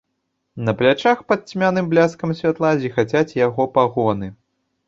На 0.69 0.73
плячах, 0.79 1.19
пад 1.31 1.43
цьмяным 1.51 1.91
бляскам 1.93 2.35
святла, 2.39 2.73
зіхацяць 2.85 3.37
яго 3.45 3.71
пагоны. 3.77 4.27